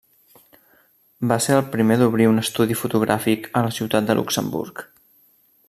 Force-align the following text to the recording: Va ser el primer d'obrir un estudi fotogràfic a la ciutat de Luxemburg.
Va 1.31 1.37
ser 1.47 1.57
el 1.57 1.67
primer 1.75 1.97
d'obrir 2.01 2.27
un 2.31 2.43
estudi 2.43 2.79
fotogràfic 2.81 3.47
a 3.61 3.63
la 3.67 3.77
ciutat 3.79 4.09
de 4.09 4.17
Luxemburg. 4.21 4.83